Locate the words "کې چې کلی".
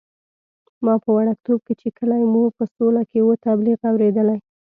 1.67-2.23